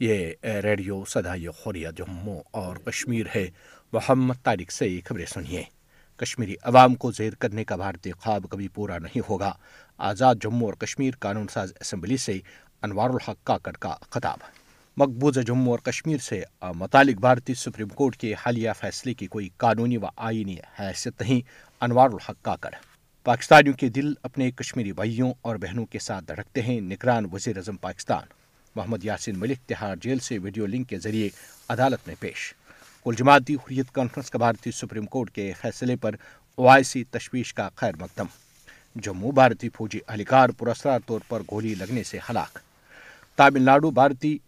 [0.00, 3.50] یہ ریڈیو صدائی خوریہ جموں اور کشمیر ہے،
[3.92, 5.62] محمد طارق سے خبریں سنیے۔
[6.16, 9.52] کشمیری عوام کو زیر کرنے کا بھارتی خواب کبھی پورا نہیں ہوگا۔
[9.98, 12.38] آزاد جموں اور کشمیر قانون ساز اسمبلی سے
[12.82, 14.38] انوار الحق کاکڑ کا خطاب۔
[14.96, 19.96] مقبوضہ جموں اور کشمیر سے متعلق بھارتی سپریم کورٹ کے حالیہ فیصلے کی کوئی قانونی
[19.96, 21.40] و آئینی حیثیت نہیں۔
[21.80, 22.70] انوار الحق کاکڑ۔
[23.24, 27.76] پاکستانیوں کے دل اپنے کشمیری بھائیوں اور بہنوں کے ساتھ دھڑکتے ہیں نگران وزیر اعظم
[27.76, 28.37] پاکستان۔
[28.78, 31.28] محمد یاسین ملک تہاڑ جیل سے ویڈیو لنک کے ذریعے
[31.68, 32.54] عدالت میں پیش۔
[33.04, 36.14] کل جماعتی حریت کانفرنس کا بھارتی سپریم کورٹ کے فیصلے پر
[36.56, 38.26] اوائسی تشویش کا خیر مقدم۔
[38.96, 42.58] جموں بھارتی فوجی اہلکار پراسرار طور پر گولی لگنے سے ہلاک۔
[43.36, 44.38] تامل ناڈو بھارتی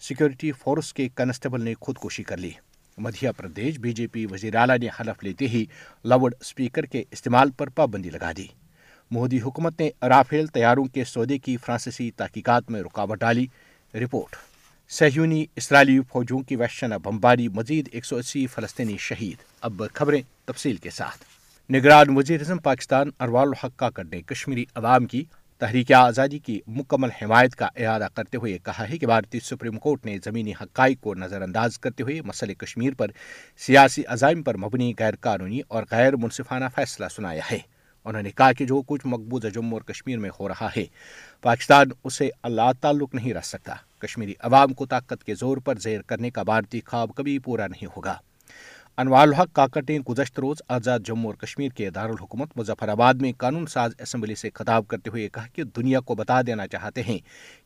[0.00, 2.50] سیکورٹی فورس کے کنسٹیبل نے خودکشی کر لی۔
[2.98, 5.64] مدھیہ پردیش بی جے پی وزیر اعلیٰ نے حلف لیتے ہی
[6.04, 8.46] لاؤڈ اسپیکر کے استعمال پر پابندی لگا دی۔
[9.10, 13.46] مودی حکومت نے رافیل طیاروں کے سودے کی فرانسیسی تحقیقات میں رکاوٹ ڈالی۔
[13.94, 14.36] رپورٹ
[14.88, 20.76] سہیونی اسرائیلی فوجوں کی وحشانہ بمباری مزید ایک سو اسی فلسطینی شہید۔ اب خبریں تفصیل
[20.76, 21.24] کے ساتھ۔
[21.72, 25.24] نگران وزیر اعظم پاکستان اروال الحق کاکڑ نے کشمیری عوام کی
[25.58, 30.06] تحریک آزادی کی مکمل حمایت کا اعادہ کرتے ہوئے کہا ہے کہ بھارتی سپریم کورٹ
[30.06, 33.10] نے زمینی حقائق کو نظر انداز کرتے ہوئے مسئلہ کشمیر پر
[33.56, 37.77] سیاسی عزائم پر مبنی غیر قانونی اور غیر منصفانہ فیصلہ سنایا ہے۔
[38.08, 40.84] انہوں نے کہا کہ جو کچھ مقبوضہ جموں اور کشمیر میں ہو رہا ہے،
[41.42, 46.02] پاکستان اسے اللہ تعلق نہیں رکھ سکتا۔ کشمیری عوام کو طاقت کے زور پر زیر
[46.02, 48.14] کرنے کا بھارتی خواب کبھی پورا نہیں ہوگا۔
[48.98, 53.32] انوار الحق کاکٹ نے گزشتہ روز آزاد جموں اور کشمیر کے دارالحکومت مظفر آباد میں
[53.38, 57.18] قانون ساز اسمبلی سے خطاب کرتے ہوئے کہا کہ دنیا کو بتا دینا چاہتے ہیں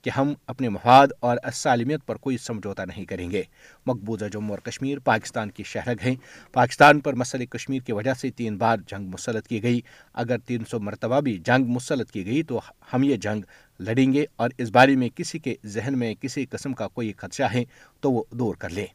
[0.02, 3.42] کہ ہم اپنے مفاد اور سالمیت پر کوئی سمجھوتا نہیں کریں گے۔
[3.86, 6.14] مقبوضہ جموں اور کشمیر پاکستان کی شہرگ ہیں۔
[6.52, 9.80] پاکستان پر مسئلہ کشمیر کی وجہ سے تین بار جنگ مسلط کی گئی۔
[10.14, 12.60] اگر تین سو مرتبہ بھی جنگ مسلط کی گئی تو
[12.92, 13.42] ہم یہ جنگ
[13.80, 17.42] لڑیں گے اور اس بارے میں کسی کے ذہن میں کسی قسم کا کوئی خدشہ
[17.42, 17.64] ہے
[18.00, 18.86] تو وہ دور کر لیں۔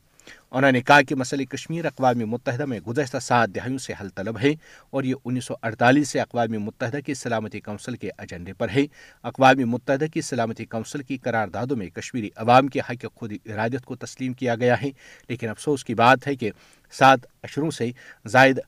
[0.51, 4.39] انہوں نے کہا کہ مسئلہ کشمیر اقوام متحدہ میں گزشتہ سات دہائیوں سے حل طلب
[4.39, 4.53] ہے
[4.89, 8.85] اور یہ انیس سو اڑتالیس سے اقوام متحدہ کی سلامتی کونسل کے ایجنڈے پر ہے۔
[9.23, 13.95] اقوام متحدہ کی سلامتی کونسل کی قراردادوں میں کشمیری عوام کے حق خود ارادت کو
[13.95, 14.89] تسلیم کیا گیا ہے،
[15.29, 16.51] لیکن افسوس کی بات ہے کہ
[16.91, 17.91] سات اشروں سے
[18.25, 18.59] زائد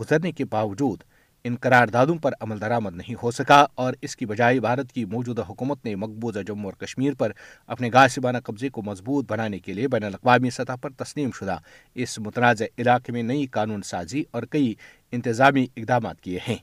[0.00, 1.02] گزرنے کے باوجود
[1.44, 5.42] ان قراردادوں پر عمل درآمد نہیں ہو سکا اور اس کی بجائے بھارت کی موجودہ
[5.42, 7.32] حکومت نے مقبوضہ جموں اور کشمیر پر
[7.66, 11.56] اپنے گاسبانہ قبضے کو مضبوط بنانے کے لیے بین الاقوامی سطح پر تسلیم شدہ
[11.94, 14.74] اس متنازع علاقے میں نئی قانون سازی اور کئی
[15.12, 16.56] انتظامی اقدامات کیے ہیں۔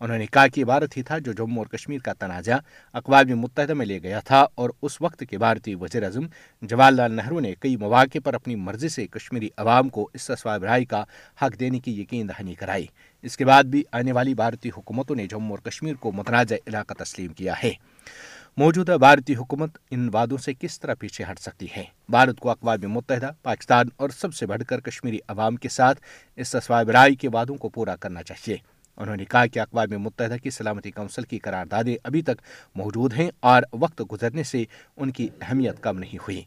[0.00, 2.56] انہوں نے کہا کہ بھارت ہی تھا جو جموں اور کشمیر کا تنازع
[2.92, 6.26] اقوام متحدہ میں لے گیا تھا اور اس وقت کے بھارتی وزیر اعظم
[6.62, 10.64] جواہر لال نہرو نے کئی مواقع پر اپنی مرضی سے کشمیری عوام کو اس تصواب
[10.64, 11.04] رائے کا
[11.42, 12.86] حق دینے کی یقین دہانی کرائی۔
[13.22, 16.94] اس کے بعد بھی آنے والی بھارتی حکومتوں نے جموں اور کشمیر کو متنازع علاقہ
[16.94, 17.70] تسلیم کیا ہے۔
[18.56, 22.90] موجودہ بھارتی حکومت ان وعدوں سے کس طرح پیچھے ہٹ سکتی ہے؟ بھارت کو اقوام
[22.90, 26.00] متحدہ، پاکستان اور سب سے بڑھ کر کشمیری عوام کے ساتھ
[26.36, 30.36] اس تصواب رائے کے وعدوں کو پورا کرنا چاہیے۔ انہوں نے کہا کہ اقوام متحدہ
[30.42, 32.42] کی سلامتی کونسل کی قراردادیں ابھی تک
[32.74, 34.64] موجود ہیں اور وقت گزرنے سے
[34.96, 36.42] ان کی اہمیت کم نہیں ہوئی۔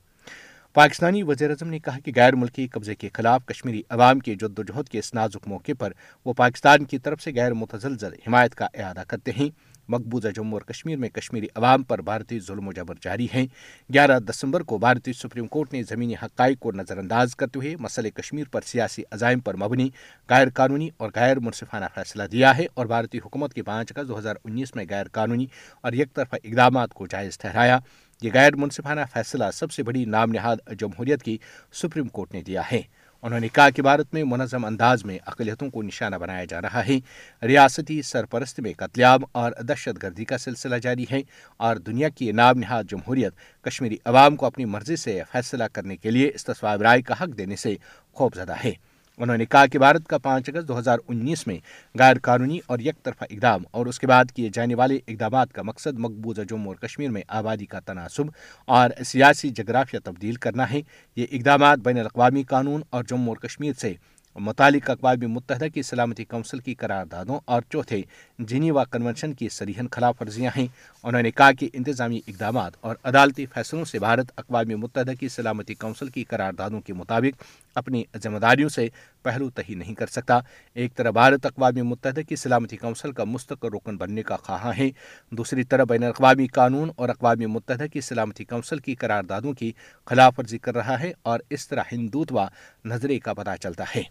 [0.73, 4.59] پاکستانی وزیر اعظم نے کہا کہ غیر ملکی قبضے کے خلاف کشمیری عوام کی جد
[4.59, 5.93] و جہد کے اس نازک موقع پر
[6.25, 10.61] وہ پاکستان کی طرف سے غیر متزلزل حمایت کا اعادہ کرتے ہیں۔ مقبوضہ جموں اور
[10.61, 13.45] کشمیر میں کشمیری عوام پر بھارتی ظلم و جبر جاری ہیں۔
[13.93, 18.07] گیارہ دسمبر کو بھارتی سپریم کورٹ نے زمینی حقائق کو نظر انداز کرتے ہوئے مسئلہ
[18.07, 19.89] کشمیر پر سیاسی عزائم پر مبنی
[20.29, 24.19] غیر قانونی اور غیر منصفانہ فیصلہ دیا ہے اور بھارتی حکومت کی پانچ اگست دو
[24.19, 25.45] ہزار انیس میں غیر قانونی
[25.81, 27.79] اور یک طرفہ اقدامات کو جائز ٹھہرایا۔
[28.21, 31.37] یہ غیر منصفانہ فیصلہ سب سے بڑی نام نہاد جمہوریت کی
[31.73, 32.81] سپریم کورٹ نے دیا ہے۔
[33.21, 36.87] انہوں نے کہا کہ بھارت میں منظم انداز میں اقلیتوں کو نشانہ بنایا جا رہا
[36.87, 36.99] ہے۔
[37.43, 41.21] ریاستی سرپرست میں قتل عام اور دہشت گردی کا سلسلہ جاری ہے
[41.57, 46.11] اور دنیا کی نام نہاد جمہوریت کشمیری عوام کو اپنی مرضی سے فیصلہ کرنے کے
[46.11, 47.75] لیے استصواب رائے کا حق دینے سے
[48.13, 48.71] خوف زدہ ہے۔
[49.17, 51.57] انہوں نے کہا کہ بھارت کا پانچ اگست دو ہزار انیس میں
[51.99, 55.61] غیر قانونی اور یک طرفہ اقدام اور اس کے بعد کیے جانے والے اقدامات کا
[55.61, 58.23] مقصد مقبوضہ جموں اور کشمیر میں آبادی کا تناسب
[58.65, 60.81] اور سیاسی جغرافیہ تبدیل کرنا ہے۔
[61.15, 63.93] یہ اقدامات بین الاقوامی قانون اور جموں اور کشمیر سے
[64.39, 68.01] متعلق اقوام متحدہ کی سلامتی کونسل کی قراردادوں اور چوتھے
[68.39, 70.67] جنیوا کنونشن کی سریحن خلاف ورزیاں ہیں۔
[71.03, 75.73] انہوں نے کہا کہ انتظامی اقدامات اور عدالتی فیصلوں سے بھارت اقوام متحدہ کی سلامتی
[75.73, 77.43] کونسل کی قراردادوں کے مطابق
[77.75, 78.87] اپنی ذمہ داریوں سے
[79.23, 80.39] پہلو تہی نہیں کر سکتا۔
[80.73, 84.89] ایک طرف بھارت اقوام متحدہ کی سلامتی کونسل کا مستقل رکن بننے کا خواہاں ہے۔
[85.31, 89.71] دوسری طرف بین الاقوامی قانون اور اقوام متحدہ کی سلامتی کونسل کی قراردادوں کی
[90.05, 92.47] خلاف ورزی کر رہا ہے اور اس طرح ہندوتوا
[92.85, 94.03] نظریے کا پتہ چلتا ہے۔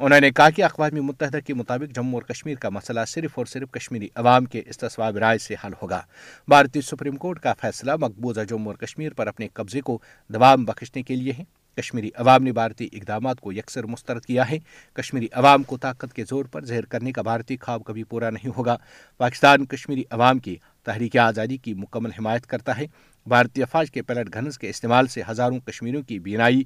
[0.00, 3.46] انہوں نے کہا کہ اقوام متحدہ کے مطابق جموں اور کشمیر کا مسئلہ صرف اور
[3.46, 6.02] صرف کشمیری عوام کے استصواب رائے سے حل ہوگا۔
[6.48, 9.98] بھارتی سپریم کورٹ کا فیصلہ مقبوضہ جموں اور کشمیر پر اپنے قبضے کو
[10.28, 11.44] دوام بخشنے کے لیے ہے۔
[11.76, 14.58] کشمیری عوام نے بھارتی اقدامات کو یکسر مسترد کیا ہے۔
[14.92, 18.50] کشمیری عوام کو طاقت کے زور پر زہر کرنے کا بھارتی خواب کبھی پورا نہیں
[18.56, 18.76] ہوگا۔
[19.18, 22.86] پاکستان کشمیری عوام کی تحریک آزادی کی مکمل حمایت کرتا ہے۔
[23.26, 26.62] بھارتی افواج کے پیلٹ گھنس کے استعمال سے ہزاروں کشمیریوں کی بینائی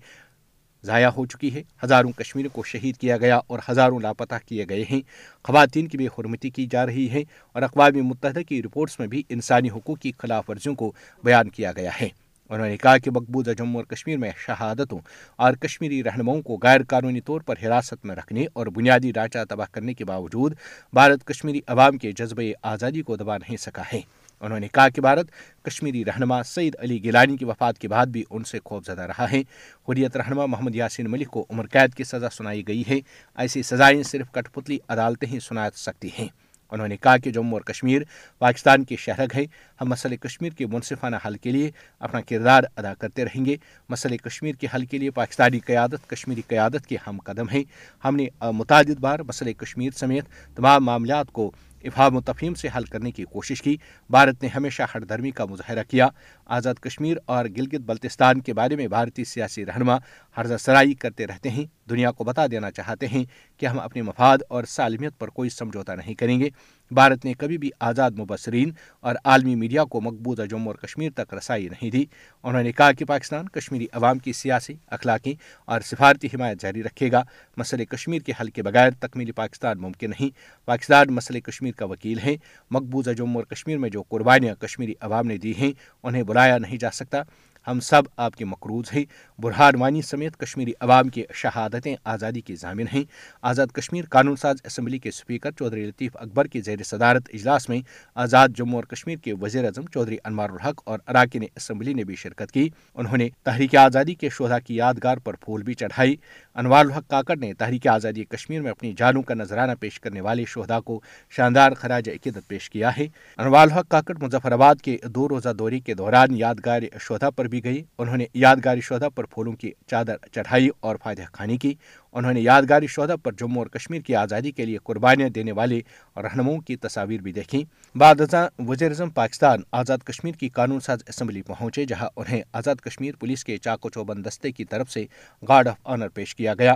[0.85, 4.85] ضائع ہو چکی ہے۔ ہزاروں کشمیریوں کو شہید کیا گیا اور ہزاروں لاپتہ کیے گئے
[4.91, 5.01] ہیں۔
[5.43, 7.23] خواتین کی بے حرمتی کی جا رہی ہے
[7.53, 10.93] اور اقوام متحدہ کی رپورٹس میں بھی انسانی حقوق کی خلاف ورزیوں کو
[11.25, 12.09] بیان کیا گیا ہے۔
[12.51, 14.99] انہوں نے کہا کہ مقبوضہ جموں اور کشمیر میں شہادتوں
[15.37, 19.67] اور کشمیری رہنماؤں کو غیر قانونی طور پر حراست میں رکھنے اور بنیادی ڈھانچہ تباہ
[19.73, 20.55] کرنے کے باوجود
[20.93, 24.01] بھارت کشمیری عوام کے جذبہ آزادی کو دبا نہیں سکا ہے۔
[24.41, 25.27] انہوں نے کہا کہ بھارت
[25.63, 29.27] کشمیری رہنما سعید علی گیلانی کی وفات کے بعد بھی ان سے خوف زدہ رہا
[29.33, 29.41] ہے۔
[29.89, 32.99] حریت رہنما محمد یاسین ملک کو عمر قید کی سزا سنائی گئی ہے۔
[33.37, 36.29] ایسی سزائیں صرف کٹ پتلی عدالتیں ہی سنا سکتی ہیں۔
[36.71, 38.03] انہوں نے کہا کہ جموں اور کشمیر
[38.39, 39.45] پاکستان کی شہرگ ہے
[39.81, 41.71] ہم مسئلہ کشمیر کے منصفانہ حل کے لیے
[42.01, 43.57] اپنا کردار ادا کرتے رہیں گے۔
[43.89, 47.65] مسئلہ کشمیر کے حل کے لیے پاکستانی قیادت، کشمیری قیادت کے ہم قدم ہیں۔
[48.05, 50.25] ہم نے متعدد بار مسئلہ کشمیر سمیت
[50.57, 51.53] تمام معاملات کو
[51.85, 53.77] افہام و تفہیم سے حل کرنے کی کوشش کی۔
[54.11, 56.09] بھارت نے ہمیشہ ہر دھرمی کا مظاہرہ کیا
[56.47, 59.97] آزاد کشمیر اور گلگت بلتستان کے بارے میں بھارتی سیاسی رہنما
[60.39, 63.25] حرضہ سرائی کرتے رہتے ہیں۔ دنیا کو بتا دینا چاہتے ہیں
[63.57, 66.49] کہ ہم اپنے مفاد اور سالمیت پر کوئی سمجھوتا نہیں کریں گے۔
[66.91, 68.71] بھارت نے کبھی بھی آزاد مبصرین
[69.01, 72.05] اور عالمی میڈیا کو مقبوضہ جموں اور کشمیر تک رسائی نہیں دی۔
[72.43, 77.13] انہوں نے کہا کہ پاکستان کشمیری عوام کی سیاسی اخلاقی اور سفارتی حمایت جاری رکھے
[77.13, 77.23] گا۔
[77.57, 80.31] مسئلہ کشمیر کے حل کے بغیر تکمیلی پاکستان ممکن نہیں۔
[80.67, 82.37] پاکستان مسئلہ کشمیر کا وکیل ہے۔
[82.71, 86.77] مقبوضہ جموں اور کشمیر میں جو قربانیاں کشمیری عوام نے دی ہیں، انہیں بلایا نہیں
[86.77, 87.23] جا سکتا۔
[87.67, 89.05] ہم سب آپ کے مقروض ہیں۔
[89.39, 93.05] برہان وانی سمیت کشمیری عوام کی شہادتیں آزادی کی ضامن ہیں۔
[93.43, 97.81] آزاد کشمیر قانون ساز اسمبلی کے اسپیکر چودھری لطیف اکبر کی زیر صدارت اجلاس میں
[98.15, 102.17] آزاد جموں اور کشمیر کے وزیر اعظم چودھری انوار الحق اور اراکین اسمبلی نے بھی
[102.17, 106.17] شرکت کی۔ انہوں نے تحریک آزادی کے شہدا کی یادگار پر پھول بھی چڑھائی۔
[106.57, 110.45] انوار الحق کاکڑ نے تحریک آزادی کشمیر میں اپنی جانوں کا نذرانہ پیش کرنے والے
[110.49, 113.07] شہدا کو شاندار خراج عقیدت پیش کیا ہے۔
[113.39, 117.65] انوار الحق کاکڑ مظفر آباد کے دو روزہ دورے کے دوران یادگار شہدا پر بھی
[117.65, 121.75] گئی انہوں نے یادگاری شہدا پر پھولوں کی چادر چڑھائی اور فائدہ خانی کی۔
[122.15, 125.81] انہوں نے یادگاری شہدا پر جموں اور کشمیر کی آزادی کے لیے قربانیاں دینے والے
[126.17, 127.63] رہنماؤں کی تصاویر بھی دیکھیں۔
[127.99, 132.77] بعد ازاں وزیر اعظم پاکستان آزاد کشمیر کی قانون ساز اسمبلی پہنچے، جہاں انہیں آزاد
[132.77, 135.07] کشمیر پولیس کے چاکو چوبند دستے کی طرف سے
[135.49, 136.75] گارڈ آف آنر پیش کیا گیا۔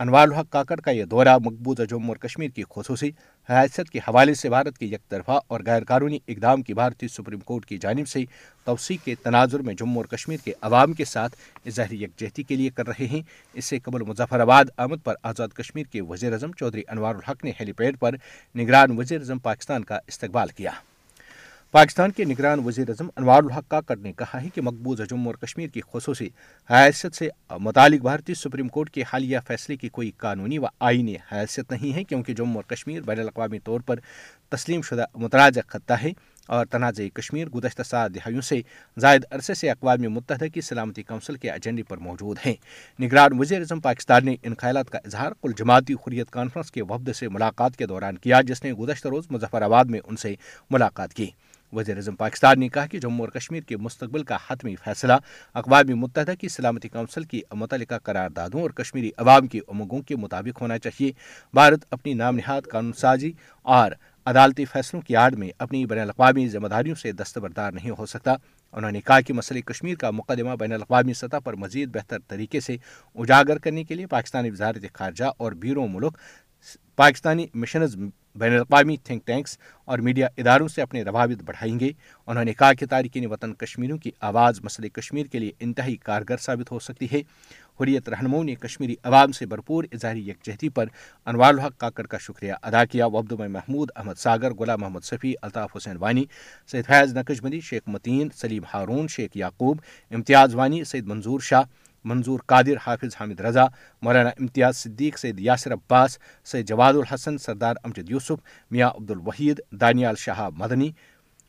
[0.00, 3.10] انوار الحق کاکڑ کا یہ دورہ مقبوضہ جموں اور کشمیر کی خصوصی
[3.50, 7.38] حیثیت کے حوالے سے بھارت کے یک طرفہ اور غیر قانونی اقدام کی بھارتی سپریم
[7.38, 8.24] کورٹ کی جانب سے
[8.64, 11.36] توسیع کے تناظر میں جموں اور کشمیر کے عوام کے ساتھ
[11.66, 13.22] اظہار یکجہتی کے لیے کر رہے ہیں۔
[13.54, 17.44] اس سے قبل مظفر آباد، آمد پر آزاد کشمیر کے وزیر اعظم چودھری انوار الحق
[17.44, 18.14] نے ہیلی پیڈ پر
[18.56, 20.70] نگران وزیر اعظم پاکستان کا استقبال کیا۔
[21.72, 25.34] پاکستان کے نگران وزیر اعظم انوار الحق کاکڑ نے کہا ہے کہ مقبوضہ جموں اور
[25.34, 26.28] کشمیر کی خصوصی
[26.70, 27.28] حیثیت سے
[27.60, 32.04] متعلق بھارتی سپریم کورٹ کے حالیہ فیصلے کی کوئی قانونی و آئینی حیثیت نہیں ہے،
[32.04, 33.98] کیونکہ جموں اور کشمیر بین الاقوامی طور پر
[34.48, 36.12] تسلیم شدہ متراجہ خطہ ہے
[36.46, 38.60] اور تنازع کشمیر گزشتہ سات دہائیوں سے
[38.96, 42.54] زائد عرصے سے اقوام متحدہ کی سلامتی کونسل کے ایجنڈے پر موجود ہیں۔
[43.02, 47.16] نگران وزیر اعظم پاکستان نے ان خیالات کا اظہار کل جماعتی حریت کانفرنس کے وفد
[47.16, 50.34] سے ملاقات کے دوران کیا، جس نے گزشتہ روز مظفر آباد میں ان سے
[50.70, 51.30] ملاقات کی۔
[51.72, 55.12] وزیر اعظم پاکستان نے کہا کہ جموں اور کشمیر کے مستقبل کا حتمی فیصلہ
[55.54, 60.60] اقوام متحدہ کی سلامتی کونسل کی متعلقہ قراردادوں اور کشمیری عوام کی امنگوں کے مطابق
[60.60, 61.12] ہونا چاہیے۔
[61.52, 63.32] بھارت اپنی نام نہاد قانون سازی
[63.62, 63.92] اور
[64.26, 68.34] عدالتی فیصلوں کی آڑ میں اپنی بین الاقوامی ذمہ داریوں سے دستبردار نہیں ہو سکتا۔
[68.72, 72.60] انہوں نے کہا کہ مسئلہ کشمیر کا مقدمہ بین الاقوامی سطح پر مزید بہتر طریقے
[72.60, 72.76] سے
[73.14, 76.18] اجاگر کرنے کے لیے پاکستانی وزارت خارجہ اور بیرون ملک
[76.96, 77.96] پاکستانی مشنز
[78.34, 81.90] بین الاقوامی تھنک ٹینکس اور میڈیا اداروں سے اپنے روابط بڑھائیں گے۔
[82.26, 86.36] انہوں نے کہا کہ تارکین وطن کشمیریوں کی آواز مسئلہ کشمیر کے لیے انتہائی کارگر
[86.36, 87.22] ثابت ہو سکتی ہے۔
[87.80, 90.86] حریت رہنماؤں نے کشمیری عوام سے بھرپور اظہاری یکجہتی پر
[91.26, 95.34] انوار الحق کاکڑ کا شکریہ ادا کیا۔ وبد میں محمود، احمد ساگر، غلام محمد صفی،
[95.42, 96.24] الطاف حسین وانی،
[96.66, 101.62] سید فیض نقش بندی، شیخ متین، سلیم ہارون، شیخ یعقوب، امتیاز وانی، سید منظور شاہ
[102.04, 103.64] منظور قادر حافظ حامد رضا،
[104.02, 108.36] مولانا امتیاز صدیق، سید یاسر عباس، سید جواد الحسن، سردار امجد یوسف،
[108.70, 110.90] میاں عبد الوحید، دانیال شہاب مدنی،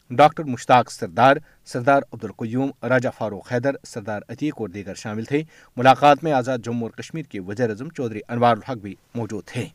[0.09, 5.43] ڈاکٹر مشتاق سردار سردار عبدالقیوم راجہ فاروق حیدر، سردار عتیق اور دیگر شامل تھے۔
[5.77, 9.65] ملاقات میں آزاد جموں اور کشمیر کے وزیر اعظم چودھری انوار الحق بھی موجود تھے۔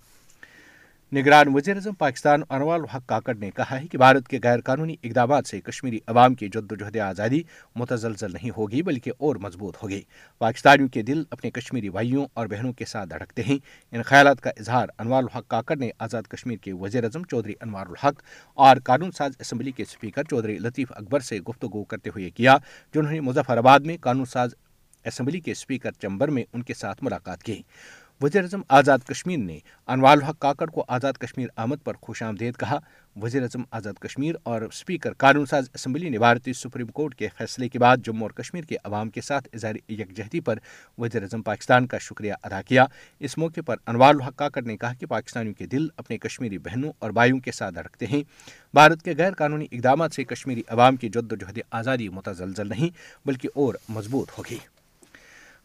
[1.14, 4.96] نگران وزیر اعظم پاکستان انوار الحق کاکڑ نے کہا ہے کہ بھارت کے غیر قانونی
[5.02, 7.42] اقدامات سے کشمیری عوام کی جد و جہد آزادی
[7.76, 10.02] متزلزل نہیں ہوگی بلکہ اور مضبوط ہوگی۔
[10.38, 13.58] پاکستانیوں کے دل اپنے کشمیری بھائیوں اور بہنوں کے ساتھ دھڑکتے ہیں۔
[13.92, 17.86] ان خیالات کا اظہار انوار الحق کاکڑ نے آزاد کشمیر کے وزیر اعظم چودھری انوار
[17.86, 18.22] الحق
[18.54, 22.56] اور قانون ساز اسمبلی کے اسپیکر چودھری لطیف اکبر سے گفتگو کرتے ہوئے کیا،
[22.94, 24.54] جنہوں نے مظفر آباد میں قانون ساز
[25.04, 27.62] اسمبلی کے اسپیکر چمبر میں ان کے ساتھ ملاقات کی۔
[28.22, 32.56] وزیر اعظم آزاد کشمیر نے انوال الحق کاکڑ کو آزاد کشمیر آمد پر خوش آمدید
[32.56, 32.78] کہا۔
[33.22, 37.68] وزیر اعظم آزاد کشمیر اور اسپیکر قانون ساز اسمبلی نے بھارتی سپریم کورٹ کے فیصلے
[37.68, 40.58] کے بعد جموں اور کشمیر کے عوام کے ساتھ اظہار یکجہتی پر
[40.98, 42.84] وزیر اعظم پاکستان کا شکریہ ادا کیا۔
[43.20, 46.92] اس موقع پر انوار الحق کاکڑ نے کہا کہ پاکستانیوں کے دل اپنے کشمیری بہنوں
[46.98, 48.22] اور بھائیوں کے ساتھ دھڑکتے ہیں۔
[48.74, 52.96] بھارت کے غیر قانونی اقدامات سے کشمیری عوام کی جد و جہد آزادی متزلزل نہیں،
[53.26, 54.58] بلکہ اور مضبوط ہوگی۔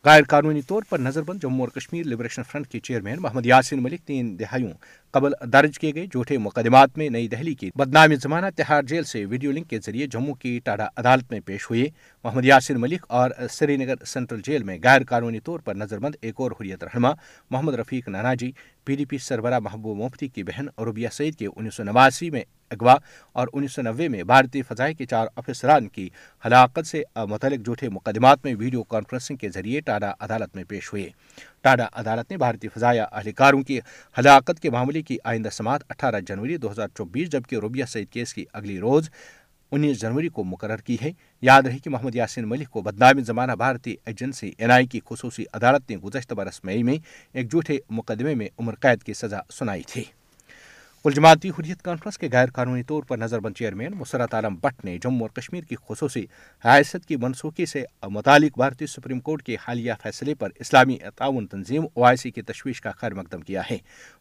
[0.05, 3.83] غیر قانونی طور پر نظر بند جموں اور کشمیر لبریشن فرنٹ کے چیئرمین محمد یاسین
[3.83, 4.71] ملک تین دہائیوں
[5.13, 9.25] قبل درج کیے گئے جھوٹے مقدمات میں نئی دہلی کی بدنامی زمانہ تہاڑ جیل سے
[9.25, 11.85] ویڈیو لنک کے ذریعے جموں کی ٹاڈا عدالت میں پیش ہوئے۔
[12.23, 16.15] محمد یاسین ملک اور سری نگر سینٹرل جیل میں غیر قانونی طور پر نظر بند
[16.21, 17.11] ایک اور حریت رہنما
[17.49, 18.51] محمد رفیق ناناجی
[18.85, 22.43] پی ڈی پی سربراہ محبوب مفتی کی بہن عربیہ سعید کے انیس سو نواسی میں
[22.71, 22.95] اغوا
[23.33, 26.09] اور انیس سو نوے میں بھارتی فضائی کے چار افسران کی
[26.45, 31.09] ہلاکت سے متعلق جھوٹے مقدمات میں ویڈیو کانفرنسنگ کے ذریعے ٹاڈا عدالت میں پیش ہوئے۔
[31.61, 33.79] ٹاڈا عدالت نے بھارتی فضائیہ اہلکاروں کی
[34.17, 38.33] ہلاکت کے معاملے کی آئندہ سماعت اٹھارہ جنوری دو ہزار چوبیس جبکہ روبیہ سعید کیس
[38.33, 39.09] کی اگلی روز
[39.71, 41.11] انیس جنوری کو مقرر کی ہے۔
[41.41, 45.43] یاد رہے کہ محمد یاسین ملک کو بدنامی زمانہ بھارتی ایجنسی این آئی کی خصوصی
[45.53, 46.97] عدالت نے گزشتہ برس مئی میں
[47.33, 50.03] ایک جھوٹے مقدمے میں عمر قید کی سزا سنائی تھی۔
[51.03, 54.85] کل جماعتی حریت کانفرنس کے غیر قانونی طور پر نظر بند چیئرمین مسرت عالم بٹ
[54.85, 56.25] نے جموں اور کشمیر کی خصوصی
[56.65, 61.83] حیثیت کی منسوخی سے متعلق بھارتی سپریم کورٹ کے حالیہ فیصلے پر اسلامی تعاون تنظیم
[61.93, 63.77] او آئی سی کی تشویش کا خیر مقدم کیا ہے۔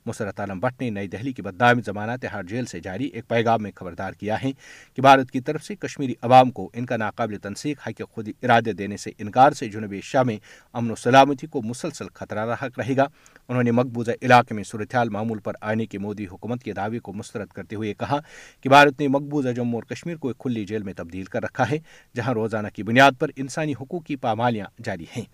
[0.06, 3.62] مسرت عالم بٹ نے نئی دہلی کی بدنام زمانہ تہاڑ جیل سے جاری ایک پیغام
[3.62, 4.50] میں خبردار کیا ہے
[4.94, 8.72] کہ بھارت کی طرف سے کشمیری عوام کو ان کا ناقابل تنسیق، حق خود ارادے
[8.72, 10.36] دینے سے انکار سے جنوبی ایشیا میں
[10.72, 13.06] امن و سلامتی کو مسلسل خطرہ رہے گا۔
[13.48, 17.12] انہوں نے مقبوضہ علاقے میں صورتحال معمول پر آنے کی مودی حکومت کے دعوے کو
[17.12, 18.20] مسترد کرتے ہوئے کہا
[18.60, 21.70] کہ بھارت نے مقبوضہ جموں اور کشمیر کو ایک کھلی جیل میں تبدیل کر رکھا
[21.70, 21.78] ہے،
[22.16, 25.24] جہاں روزانہ کی بنیاد پر انسانی حقوق کی پامالیاں جاری ہیں۔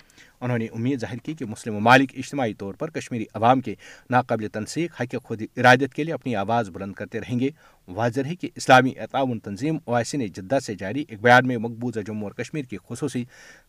[0.40, 3.74] انہوں نے امید ظاہر کی کہ مسلم ممالک اجتماعی طور پر کشمیری عوام کے
[4.10, 7.50] ناقابل تنسیق، حق خود ارادت کے لیے اپنی آواز بلند کرتے رہیں گے۔
[7.88, 12.00] واضح ہے کہ اسلامی تعاون تنظیم اویسی نے جدہ سے جاری ایک بیان میں مقبوضہ
[12.00, 13.24] جموں اور کشمیر کی خصوصی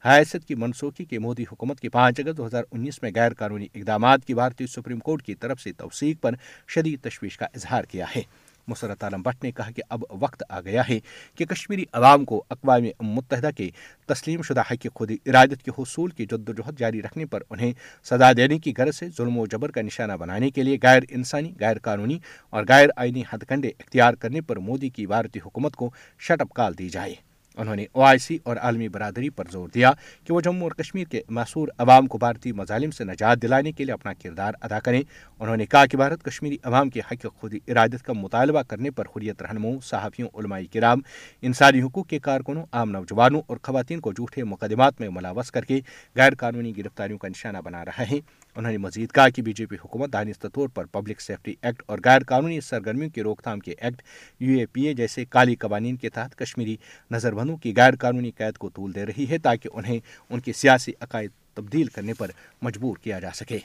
[0.05, 3.67] حیثیت کی منسوخی کے مودی حکومت کی پانچ اگست دو ہزار انیس میں غیر قانونی
[3.75, 6.31] اقدامات کی بھارتی سپریم کورٹ کی طرف سے توثیق پر
[6.67, 8.21] شدید تشویش کا اظہار کیا ہے۔
[8.67, 10.99] مسرت عالم بٹ نے کہا کہ اب وقت آ گیا ہے
[11.35, 13.69] کہ کشمیری عوام کو اقوام متحدہ کے
[14.05, 17.73] تسلیم شدہ حق خود ارادت کے حصول کی جد و جہد جاری رکھنے پر انہیں
[18.03, 21.53] سزا دینے کی غرض سے ظلم و جبر کا نشانہ بنانے کے لیے غیر انسانی،
[21.59, 22.19] غیر قانونی
[22.49, 26.53] اور غیر آئینی ہتھ کنڈے اختیار کرنے پر مودی کی بھارتی حکومت کو شٹ اپ
[26.53, 27.15] کال دی جائے۔
[27.57, 29.91] انہوں نے او آئی سی اور عالمی برادری پر زور دیا
[30.23, 33.83] کہ وہ جموں اور کشمیر کے معصور عوام کو بھارتی مظالم سے نجات دلانے کے
[33.83, 35.01] لیے اپنا کردار ادا کریں۔
[35.39, 39.05] انہوں نے کہا کہ بھارت کشمیری عوام کے حق خود ارادت کا مطالبہ کرنے پر
[39.05, 40.99] حریت رہنماؤں صحافیوں علمائی کرام،
[41.41, 45.79] انسانی حقوق کے کارکنوں، عام نوجوانوں اور خواتین کو جھوٹے مقدمات میں ملاوس کر کے
[46.15, 48.19] غیر قانونی گرفتاریوں کا نشانہ بنا رہا ہے
[48.55, 51.83] انہوں نے مزید کہا کہ بی جے پی حکومت دانستہ طور پر پبلک سیفٹی ایکٹ
[51.85, 54.01] اور غیر قانونی سرگرمیوں کی روک تھام کے ایکٹ
[54.39, 56.75] یو اے پی اے جیسے کالی قوانین کے تحت کشمیری
[57.11, 60.53] نظر بندوں کی غیر قانونی قید کو طول دے رہی ہے تاکہ انہیں ان کی
[60.53, 62.31] سیاسی عقائد تبدیل کرنے پر
[62.61, 63.57] مجبور کیا جا سکے۔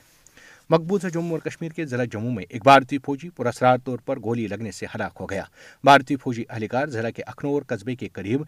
[0.71, 4.47] مقبوضہ جموں اور کشمیر کے ضلع جموں میں ایک بھارتی فوجی پراسرار طور پر گولی
[4.47, 5.45] لگنے سے ہلاک ہو گیا۔
[5.85, 8.43] بھارتی فوجی اہلکار ضلع کے اخنور قصبے کے قریب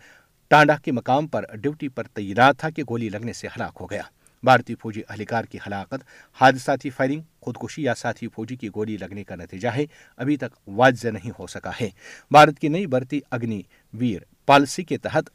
[0.49, 4.03] ٹانڈا کے مقام پر ڈیوٹی پر تعینات تھا کہ گولی لگنے سے ہلاک ہو گیا۔
[4.43, 6.03] بھارتی فوجی اہلکار کی ہلاکت،
[6.41, 9.85] حادثاتی فائرنگ، خودکشی یا ساتھی فوجی کی گولی لگنے کا نتیجہ ہے،
[10.17, 11.89] ابھی تک واضح نہیں ہو سکا ہے۔
[12.31, 13.63] بھارت کی نئی بھرتی اگنی
[13.95, 15.31] ویر پالیسی کے تحت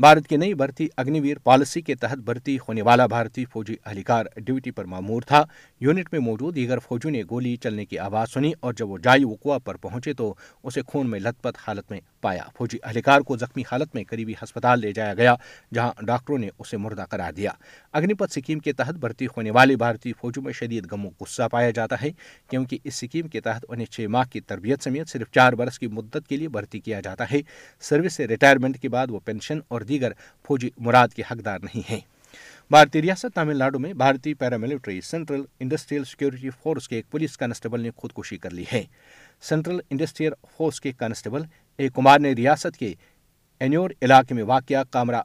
[0.00, 4.26] بھارت کی نئی بھرتی اگنی ویر پالیسی کے تحت بھرتی ہونے والا بھارتی فوجی اہلکار
[4.36, 5.44] ڈیوٹی پر معمور تھا۔
[5.80, 9.24] یونٹ میں موجود دیگر فوجیوں نے گولی چلنے کی آواز سنی اور جب وہ جائی
[9.24, 13.36] وقوع پر پہنچے تو اسے خون میں لت پت حالت میں پایا۔ فوجی اہلکار کو
[13.36, 15.34] زخمی حالت میں قریبی ہسپتال لے جایا گیا،
[15.74, 17.50] جہاں ڈاکٹروں نے اسے مردہ قرار دیا۔
[17.94, 21.42] اگنی پت سکیم کے تحت بھرتی ہونے والی بھارتی فوجوں میں شدید غم و غصہ
[21.52, 22.10] پایا جاتا ہے،
[22.50, 25.86] کیونکہ اس سکیم کے تحت انہیں چھ ماہ کی تربیت سمیت صرف چار برس کی
[25.86, 27.40] مدت کے لیے بھرتی کیا جاتا ہے۔
[27.80, 30.12] سروس سے ریٹائرمنٹ کے بعد وہ پینشن اور دیگر
[30.48, 32.00] فوجی مراد کے حقدار نہیں ہیں۔
[32.70, 37.80] بھارتی ریاست تامل ناڈو میں بھارتی paramilitary central industrial security force کے ایک پولیس کانسٹیبل
[37.80, 38.82] نے خودکشی کر لی ہے۔
[39.40, 41.42] سینٹرل انڈسٹریل فورس کے کانسٹیبل
[41.76, 42.92] اے کمار نے ریاست کے
[43.60, 45.20] انیور علاقے میں واقع کامرا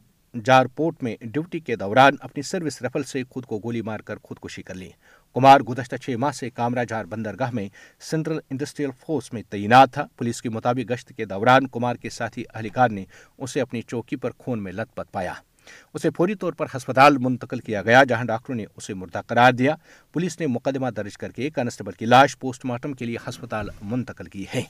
[0.45, 4.61] جارپورٹ میں ڈیوٹی کے دوران اپنی سروس ریفل سے خود کو گولی مار کر خودکشی
[4.61, 4.89] کر لی۔
[5.33, 7.69] کمار گزشتہ چھ ماہ سے کامرا جھار بندرگاہ میں
[7.99, 12.43] سینٹرل انڈسٹریل فورس میں تعینات تھا۔ پولیس کے مطابق گشت کے دوران کمار کے ساتھی
[12.53, 13.05] اہلکار نے
[13.37, 15.33] اسے اپنی چوکی پر خون میں لت پت پایا۔
[15.93, 19.75] اسے فوری طور پر ہسپتال منتقل کیا گیا، جہاں ڈاکٹروں نے اسے مردہ قرار دیا۔
[20.13, 24.25] پولیس نے مقدمہ درج کر کے کانسٹیبل کی لاش پوسٹ مارٹم کے لیے ہسپتال منتقل
[24.25, 24.61] کی ہے۔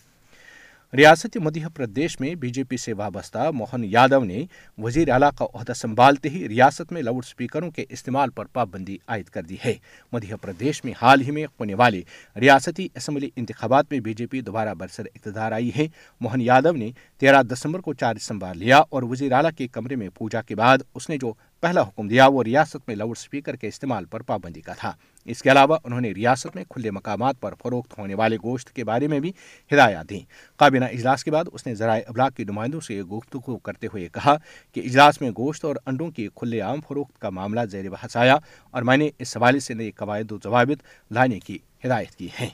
[0.98, 4.46] ریاست مدھیہ پردیش میں بی جے پی سے وابستہ موہن یادو نے
[4.78, 9.26] وزیر اعلیٰ کا عہدہ سنبھالتے ہی ریاست میں لاؤڈ اسپیکروں کے استعمال پر پابندی عائد
[9.26, 9.74] کر دی ہے۔
[10.14, 12.02] مدھیہ پردیش میں حال ہی میں ہونے والے
[12.40, 15.88] ریاستی اسمبلی انتخابات میں بی جے پی دوبارہ برسر اقتدار آئی ہے۔
[16.22, 20.10] موہن یادو نے تیرہ دسمبر کو چارج سنبھال لیا اور وزیر اعلیٰ کے کمرے میں
[20.10, 23.68] پوجا کے بعد اس نے جو پہلا حکم دیا وہ ریاست میں لاؤڈ سپیکر کے
[23.68, 24.92] استعمال پر پابندی کا تھا۔
[25.26, 28.84] اس کے علاوہ انہوں نے ریاست میں کھلے مقامات پر فروخت ہونے والے گوشت کے
[28.84, 29.32] بارے میں بھی
[29.74, 30.20] ہدایات دیں۔
[30.60, 34.36] کابینہ اجلاس کے بعد اس نے ذرائع ابلاغ کے نمائندوں سے گفتگو کرتے ہوئے کہا
[34.74, 38.38] کہ اجلاس میں گوشت اور انڈوں کی کھلے عام فروخت کا معاملہ زیر بحث آیا
[38.72, 42.50] اور میں نے اس حوالے سے نئے قواعد و ضوابط لانے کی ہدایت کی ہے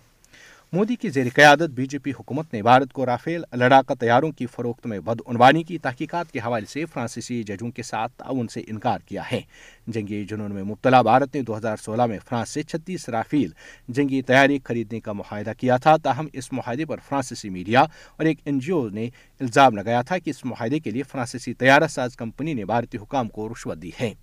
[0.76, 4.46] مودی کی زیر قیادت بی جے پی حکومت نے بھارت کو رافیل لڑاکا طیاروں کی
[4.46, 9.00] فروخت میں بدعنوانی کی تحقیقات کے حوالے سے فرانسیسی ججوں کے ساتھ تعاون سے انکار
[9.06, 9.40] کیا ہے۔
[9.88, 13.52] جنگی جنون میں مبتلا بھارت نے دو ہزار سولہ میں فرانس سے چھتیس رافیل
[13.88, 18.40] جنگی طیارے خریدنے کا معاہدہ کیا تھا، تاہم اس معاہدے پر فرانسیسی میڈیا اور ایک
[18.46, 22.16] این جی او نے الزام لگایا تھا کہ اس معاہدے کے لیے فرانسیسی طیارہ ساز
[22.16, 24.14] کمپنی نے بھارتی حکام کو رشوت دی ہے۔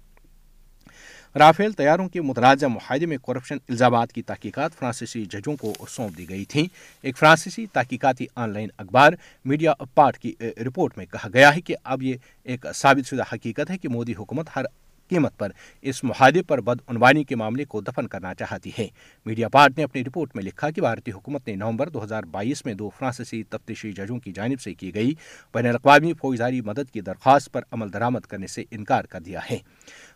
[1.39, 6.29] رافیل تیاروں کے متنازع معاہدے میں کرپشن الزامات کی تحقیقات فرانسیسی ججوں کو سونپ دی
[6.29, 6.65] گئی تھیں۔
[7.03, 9.13] ایک فرانسیسی تحقیقاتی آن لائن اخبار
[9.45, 13.71] میڈیا پارٹ کی رپورٹ میں کہا گیا ہے کہ اب یہ ایک ثابت شدہ حقیقت
[13.71, 14.65] ہے کہ مودی حکومت ہر
[15.09, 15.51] قیمت پر
[15.83, 18.87] اس معاہدے پر بدعنوانی کے معاملے کو دفن کرنا چاہتی ہے۔
[19.27, 22.65] میڈیا پارٹ نے اپنی رپورٹ میں لکھا کہ بھارتی حکومت نے نومبر دو ہزار بائیس
[22.65, 25.15] میں دو فرانسیسی تفتیشی ججوں کی جانب سے کی گئی،
[25.55, 29.59] بین الاقوامی فوجداری مدد کی درخواست پر عمل درآمد کرنے سے انکار کر دیا ہے۔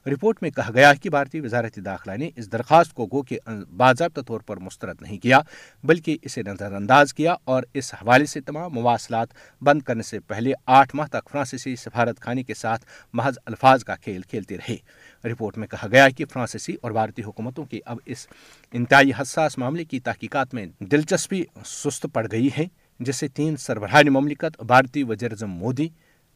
[0.07, 3.39] رپورٹ میں کہا گیا کہ بھارتی وزارت داخلہ نے اس درخواست کو گو کے
[3.77, 5.41] باضابطہ طور پر مسترد نہیں کیا،
[5.85, 9.29] بلکہ اسے نظر انداز کیا اور اس حوالے سے تمام مواصلات
[9.61, 13.95] بند کرنے سے پہلے آٹھ ماہ تک فرانسیسی سفارت خانے کے ساتھ محض الفاظ کا
[13.95, 14.76] کھیل کھیلتے رہے۔
[15.25, 18.27] رپورٹ میں کہا گیا کہ فرانسیسی اور بھارتی حکومتوں کی اب اس
[18.73, 22.65] انتہائی حساس معاملے کی تحقیقات میں دلچسپی سست پڑ گئی ہے
[23.01, 25.89] جسے تین سربراہان مملکت، بھارتی وزیراعظم مودی،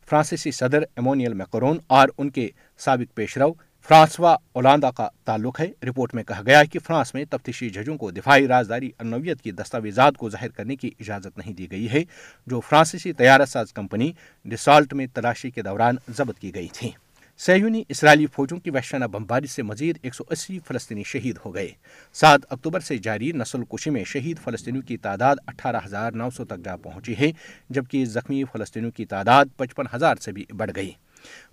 [0.08, 2.48] فرانسیسی صدر ایمونیل میکرون اور ان کے
[2.78, 3.52] سابق پیش رو
[3.88, 8.10] فرانسوا اولاندا کا تعلق ہے۔ رپورٹ میں کہا گیا کہ فرانس میں تفتیشی ججوں کو
[8.10, 12.02] دفاعی رازداری انویت کی دستاویزات کو ظاہر کرنے کی اجازت نہیں دی گئی ہے،
[12.46, 14.12] جو فرانسیسی طیارہ ساز کمپنی
[14.44, 16.90] ڈسالٹ میں تلاشی کے دوران ضبط کی گئی تھیں۔
[17.46, 21.68] سیونی اسرائیلی فوجوں کی وحشانہ بمباری سے مزید 180 فلسطینی شہید ہو گئے۔
[22.12, 26.44] سات اکتوبر سے جاری نسل کشی میں شہید فلسطینیوں کی تعداد اٹھارہ ہزار نو سو
[26.44, 27.30] تک جا پہنچی ہے،
[27.70, 30.90] جبکہ زخمی فلسطینیوں کی تعداد پچپن ہزار سے بھی بڑھ گئی۔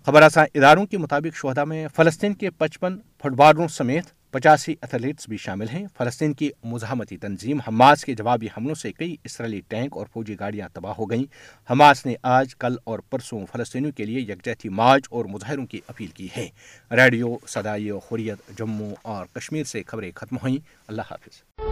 [0.06, 5.36] خبر اداروں کے مطابق شہدا میں فلسطین کے پچپن فٹ بالروں سمیت پچاسی ایتھلیٹس بھی
[5.36, 10.06] شامل ہیں۔ فلسطین کی مزاحمتی تنظیم حماس کے جوابی حملوں سے کئی اسرائیلی ٹینک اور
[10.12, 11.24] فوجی گاڑیاں تباہ ہو گئیں۔
[11.70, 16.06] حماس نے آج، کل اور پرسوں فلسطینیوں کے لیے یکجہتی مارچ اور مظاہروں کی اپیل
[16.06, 16.48] کی ہے۔
[16.90, 21.67] ریڈیو صدائی و خوریت جموں اور کشمیر سے خبریں ختم ہوئیں۔ اللہ حافظ۔